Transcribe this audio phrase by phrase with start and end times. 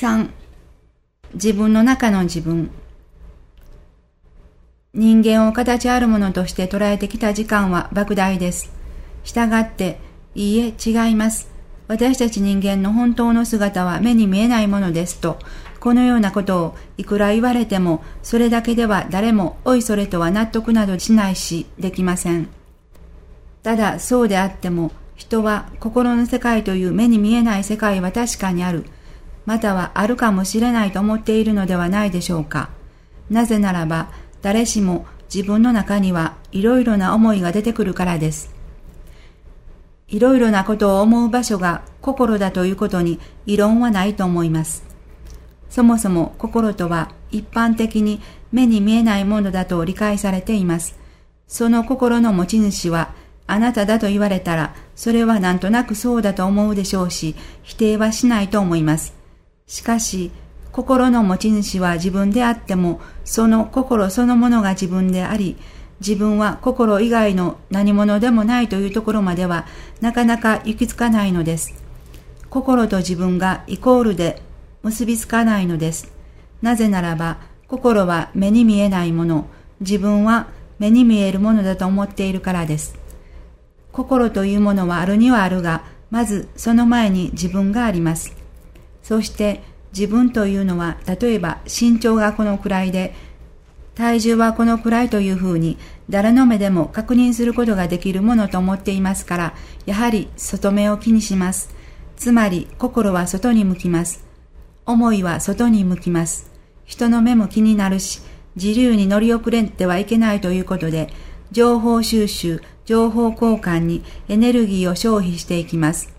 [0.00, 0.30] 3.
[1.34, 2.70] 自分の中の自分。
[4.94, 8.70] 人間を形あるものとして捉えてきた時間は莫大です。
[9.24, 9.98] したがって、
[10.36, 11.50] いいえ、違います。
[11.88, 15.40] 私たち人間の本当の姿は目に見えないものですと、
[15.80, 22.46] このようなことをいくら言われても、それだけでは誰もおいそれとは納得などしないし、できません。
[23.64, 28.84] ただ、そうであっても、人は心の世界という目に見えない世界は確かにある、
[29.48, 32.68] またはあるかもしれないと思っているのではないでしょうか。
[33.30, 34.10] なぜならば、
[34.42, 38.54] 誰しも自分の中にはいろいろな思いが出てくるからです。
[40.06, 44.84] いろいろなことを思う場所が心だということに異論はないと思います。
[45.70, 48.20] そもそも心とは一般的に
[48.52, 50.98] 目に見えないものだと理解されています。
[51.46, 53.14] その心の持ち主は
[53.46, 59.17] あなただと言われたらそれはなんとなくそうだと思うでしょうし否定はしないと思います。
[59.68, 60.32] しかし
[60.72, 65.56] 心の持ち主は自分であってもその心そのものが自分であり
[66.00, 69.66] 自分は心以外の何者でもないというところまでは
[70.00, 71.74] なかなか行き着かないのです。
[72.50, 74.40] 心と自分がイコールで
[74.82, 76.12] 結びつかないのです。
[76.62, 79.46] なぜならば、心は目に見えないもの、
[79.80, 82.96] 自分は目に見えるものだと思っているからです。
[83.92, 88.37] 心というものはあるにはあるが、まずその前に自分があります。
[89.08, 89.62] そして
[89.94, 93.14] 自分というのは、例えば身長がこのくらいで、
[93.94, 95.78] 体重はこのくらいというふうに
[96.10, 99.54] 誰の目でも確認することができるものと思っていますから、
[99.86, 101.74] やはり外目を気にします。
[102.18, 104.26] つまり心は外に向きます。
[104.84, 106.50] 思いは外に向きます。
[106.84, 108.20] 人の目も気になるし、
[108.56, 111.08] 自由に乗り遅れてはいけないということで、
[111.50, 116.12] 情報収集、情報交換にエネルギーを消費していきます。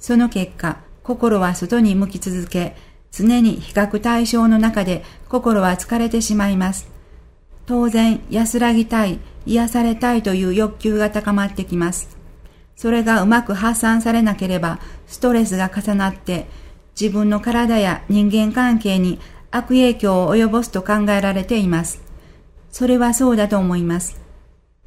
[0.00, 2.74] その結果、心は外に向き続け、
[3.12, 6.88] 常に比較対象の中で心は疲れてしまいます。
[7.64, 12.16] 当然安らぎたい、癒されたいという欲求が高まってきます。
[12.74, 16.48] それがうまく発散されなければ、ストレスが重なって、
[17.00, 19.20] 自分の体や人間関係に
[19.52, 22.02] 悪影響を及ぼすと考えられています。
[22.72, 24.18] それはそうだと思います。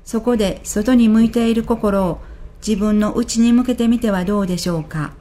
[0.03, 2.19] そこで外に向いている心を
[2.66, 5.13] 自分の内に向けてみてはどうでしょうか。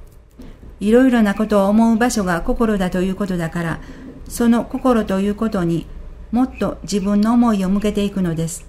[0.80, 3.80] いろいろなことを思う場所が心だということだから、
[4.28, 5.86] その心ということに
[6.30, 8.66] もっと自分の思いを向けていくのです。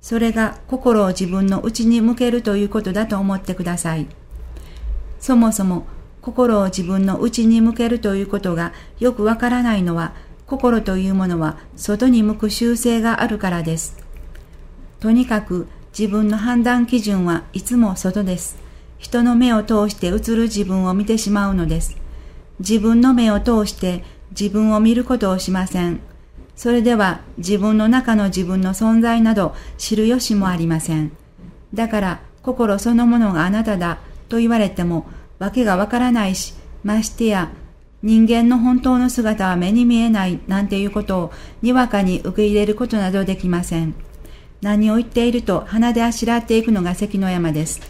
[0.00, 4.06] それが心を自分の内に向けるということだと思ってください。
[5.18, 5.86] そもそも
[6.20, 10.12] 心を自分の内に向けるということがよくわからないのは、
[10.46, 13.96] 心というものは外に向く習性があるからです。
[15.00, 18.67] とにかく自分の判断基準はいつも外です。
[18.98, 21.96] 人の目を通して映る自分を見てしまうのです。
[22.60, 26.00] 自分の目を通して自分を見ることをしません。
[26.56, 31.12] それでは自分の中の自分の存在など知る由もありません。
[31.72, 33.98] だから心そのものがあなただ
[34.28, 35.06] と言われても
[35.38, 37.50] わけがわからないし、ましてや
[38.02, 41.32] 人間の本当の姿は目に見えないなんていうことを
[41.62, 43.94] にわかに受け入れることなどできません。
[44.60, 47.80] 何を言っていると鼻であしらっていくのが関の山です。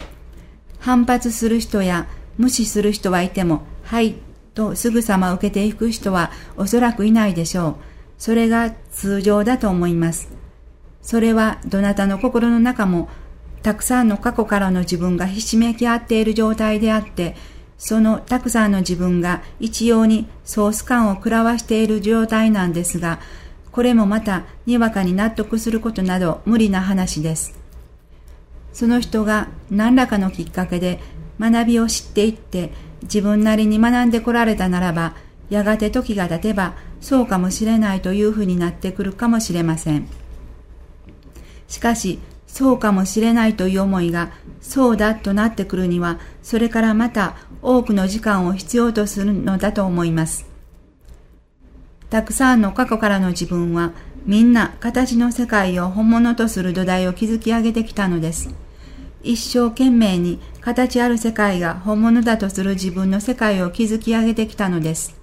[0.79, 2.07] 反発する人や
[2.37, 4.15] 無視する人はいても、はい、
[4.53, 7.75] とすぐさま受けていく人はおそらくいないでしょう。
[8.17, 10.29] それが通常だと思います。
[11.01, 13.09] それはどなたの心の中も
[13.61, 17.35] たくさんの過去からの自分がひしめき合っている状態であって、
[17.77, 23.19] そのたくさんの自分が一様にソース感を食らわしている状態なんですが、
[23.71, 27.57] これもまたにわかに納得することなど無理な話です。
[28.73, 30.99] その人が何らかのきっかけで
[31.39, 32.71] 学びを知っていって
[33.03, 35.15] 自分なりに学んでこられたならば、
[35.49, 40.07] やがて時が経てばそうかもしれないというふうになってくるかもしれません。
[41.67, 50.47] しかし、そうかもしれないという思いがそうだとなってくるには、それからまた多くの時間を必要とするのだと思います。
[52.09, 53.93] たくさんの過去からの自分は、
[54.25, 58.49] みんな形の世界を本物とする土台を築き上げてきたのです。
[59.23, 65.15] 一生懸命に形ある世界が本物だとする自分の世界を築き上げてきたのです。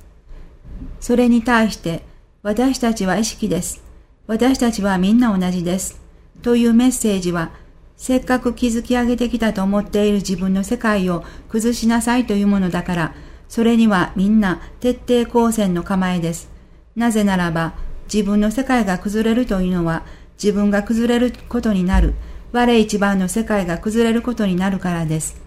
[1.01, 2.03] それに対して、
[2.43, 3.83] 私たちは意識です。
[4.27, 6.01] 私たちはみんな同じです。
[6.43, 7.51] というメッセージは、
[7.97, 13.15] せっかく築き上げてきたと思っている自分の世界を崩しなさいというものだから、
[13.49, 16.51] それにはみんな徹底抗戦の構えです。
[16.95, 17.75] なぜならば、
[18.13, 20.05] 自分の世界が崩れるというのは、
[20.43, 22.15] 自分が崩れることになる、
[22.53, 25.41] 我一番の世界が崩れることになるからです。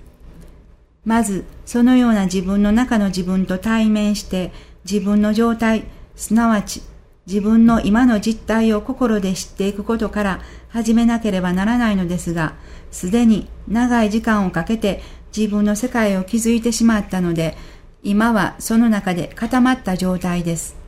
[1.05, 4.51] まず、そのような自分の中の自分と対面して、
[4.89, 5.85] 自分の状態、
[6.15, 6.81] すなわち
[7.29, 12.55] 自分の今の実態を心で知っていくことから始めなければならないのですが、
[12.89, 15.03] すでに長い時間をかけて
[15.37, 17.55] 自分の世界を築いてしまったので、
[18.01, 20.78] 今はその中で固まった状態です。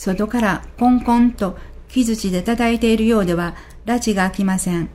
[0.00, 1.58] 外からコンコンと
[1.88, 3.54] 木槌で叩いているようでは、
[3.84, 4.88] 拉致が開きません。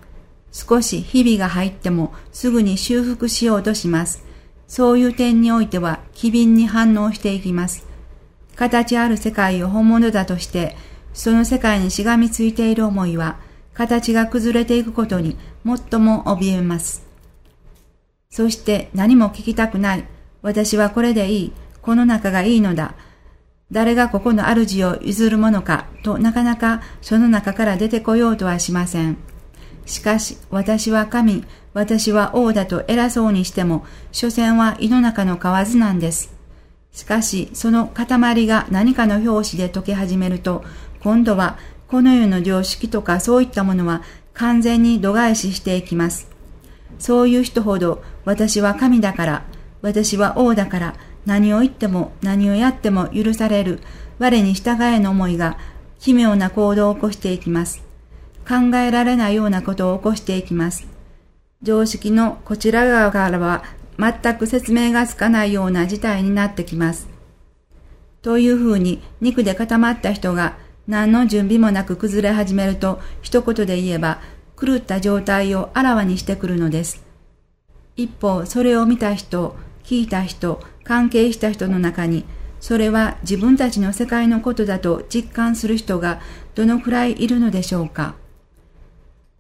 [0.51, 4.25] 少しひびが入ってもすぐに修復しようとします。
[4.67, 7.85] そういう点においては機敏に反応していきます。
[8.55, 10.75] 形ある世界を本物だとして、
[11.13, 13.37] その世界にしがみついている思いは、
[13.75, 17.05] 形が崩れていくことに最も怯えます。
[18.31, 20.05] そして何も聞きたくない。
[20.41, 21.51] 私はこれでいい。
[21.83, 22.95] この中がいいのだ。
[23.71, 29.17] 誰がここの主を譲るものかとなかなかその中から出てこようとはしません。
[29.85, 36.33] しかし私は神、私は王だと偉そうにしても、所詮は胃の中の蛙なんです。
[36.91, 40.63] しかし、その塊が何かの表紙で溶け始めると、
[41.01, 41.57] 今度は
[41.87, 44.01] この世の常識とかそういったものは
[44.33, 46.29] 完全に度外視していきます。
[46.97, 49.43] そういう人ほど、私は神だから、
[49.81, 50.95] 私は王だから、
[51.25, 53.79] 何を言っても何をやっても許される、
[54.19, 55.57] 我に従えの思いが
[55.99, 57.83] 奇妙な行動を起こしていきます。
[58.47, 60.87] 考えられないようなことを起こしていきます。
[61.63, 63.63] 常識のこちら側からは
[63.97, 67.07] 全く説明がつかないような事態になってきます。
[68.21, 70.57] というふうに肉で固まった人が
[70.87, 74.19] 何の準備もなく崩れ始めると一言で言えば
[74.59, 77.03] 狂った状態をあらわにしてくるのです。
[77.95, 82.25] 一方、それを見た人、聞いた人、関係した人の中に、
[82.59, 86.19] それは自分たちの世界のことだと実感する人が
[86.55, 88.15] どのくらいいるのでしょうか。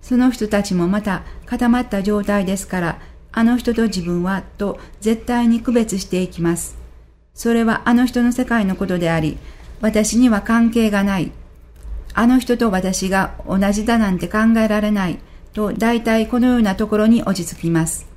[0.01, 2.99] その人たちもまた固まった状態ですから、
[3.31, 6.77] あの人と自分はと絶対に区別していきます。
[7.33, 9.39] それはあの人の世界のことであり、
[9.81, 11.31] 私には関係がない。
[12.13, 15.19] あの人と私が同じだなんて考えられない。
[15.53, 18.14] と大体このようなところに落ち着きます。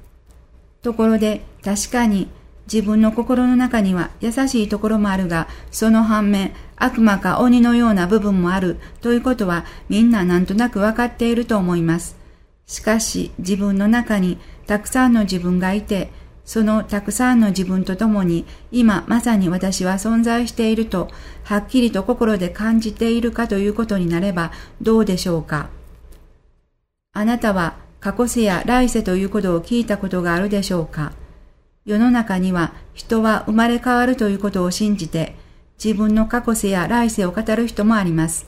[0.83, 2.29] ところで確かに
[2.73, 12.17] 自分の心の中には優しいところもあるが、その反面悪魔か鬼のような部分もあるということはみんななんとなくわかっていると思います。
[12.67, 16.11] しかし自分の中にたくさんの自分がいて、
[16.45, 21.11] そのたくさんの自分と共に今まさに私は存在していると
[21.45, 25.71] はっきりと心で感じているかということになればどうでしょうか。
[27.13, 31.13] あなたは過去世や来世ということを聞いたことがあるでしょうか
[31.85, 35.35] 世の中には人は生まれ変わるということを信じて
[35.83, 38.47] 自分の過去世や来世を語る人もあります。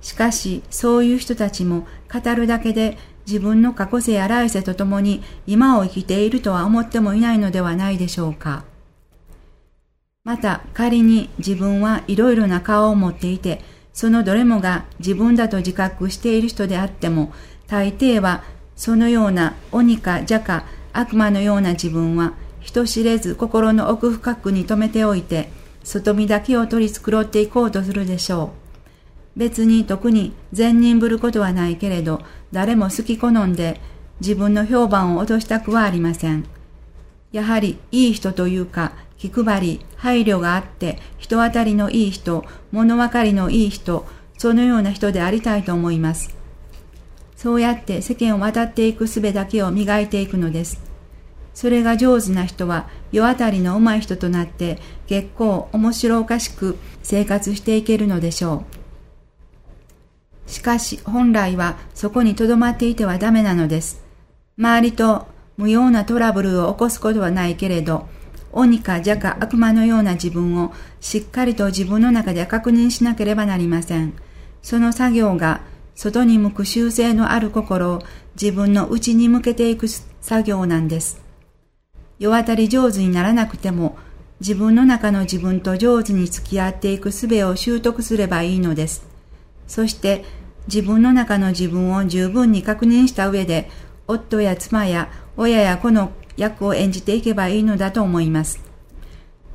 [0.00, 2.96] しかしそういう人たちも語るだけで
[3.26, 8.64] 自分の過去世や来世とともに今を生きているとは思ってもいないのではないでしょうか。
[10.24, 13.62] また仮に自分はいろいろな顔を持っていて、
[13.92, 17.32] そのどれもが自分だと自覚している人であっても、
[17.68, 18.42] 大抵は
[18.76, 25.48] そのような鬼か邪か悪魔のような自分は人知れず心の奥深くに留めておいて、
[25.84, 28.52] 外見だけを取り繕っていこうとするでしょ
[29.36, 29.38] う。
[29.38, 32.20] 別に特に善人ぶることはないけれど、
[32.52, 33.80] 誰も好き好んで
[34.20, 36.44] 自分の評判を落としたくはありません。
[37.32, 44.06] やはりいい人というか、気配り、配慮があって、人当たりのいい人、物分かりのいい人、
[44.36, 46.37] そのような人でありたいと思います。
[47.38, 50.80] そうやって世間を渡っていく術だけを磨いていくのです。
[51.54, 58.64] それが上手な人は、世当たりの上手い人となって、結構面白おかしく生活していけるのでしょ
[60.48, 60.50] う。
[60.50, 64.02] しかし本来はそこに留まっていてはダメなのです。
[64.58, 68.08] 周りと無用なトラブルを起こすことはないけれど、
[68.50, 74.14] 鬼か邪か悪魔のような自分をしっかりと自分の中で確認しなければなりません。
[74.60, 75.60] その作業が
[75.98, 78.02] 外に向く修正のある心を
[78.40, 81.20] 自分の内に向けていく作業なんです。
[82.20, 83.98] 世渡り上手にならなくても
[84.38, 89.04] 自分の中の自分と上手に付き合っていく術を習得すればいいのです。
[89.66, 90.24] そして
[90.68, 93.68] 自分の中の自分を十分に確認した上で、
[94.06, 98.60] 夫や妻や親や子の役を演じていけばいいのだと思います。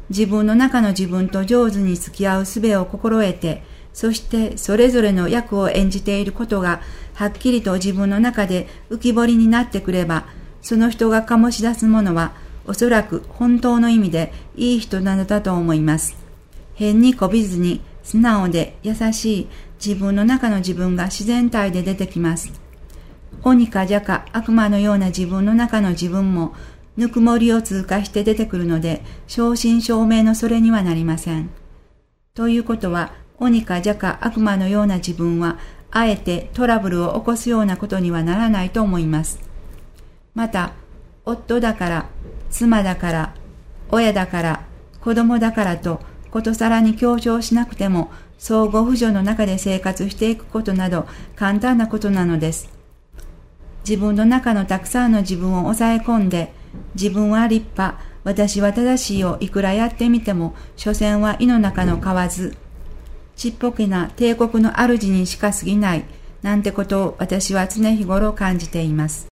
[0.10, 6.82] 自分の中の自分と上手に付き合う術を心得て、そしてそれぞれの役を演じていることが
[7.14, 10.26] はっきりと自分の中で浮き彫りになってくれば、
[10.62, 12.34] その人が醸し出すものは
[12.66, 16.16] おそらく本当の意味でいい人なのだと思います。
[16.74, 19.48] 変にこびずに素直で優しい
[19.84, 22.52] 自分の中の自分が自然体で出てきます。
[23.44, 26.54] 鬼か邪か悪魔のような自分の中の自分も
[26.96, 31.50] ぬくもりを通過して出てくるので、正真正銘のそれにはなりません。
[32.34, 35.58] ということは、鬼か邪か悪魔のような自分は、
[35.92, 39.40] あえてトラブルを起こすようなことにはならないと思います。
[40.34, 40.74] また、
[41.26, 42.06] 夫だから、
[42.50, 43.36] 妻だから、
[43.92, 44.66] 親だから、
[45.02, 46.00] 子供だからと、
[46.32, 52.70] ことさらに強調しなくても、相互扶助の中で生活していくことなど簡単なことなのです。
[53.88, 56.54] 自分の中のたくさんの自分を抑え込んで、
[56.96, 62.63] 自分は立派、私は正しいをいくらやってみても、所詮は胃の中の蛙。
[63.36, 66.06] ちっぽけな帝国の主にしか過ぎない、
[66.42, 69.33] なんてことを私は常日頃感じています。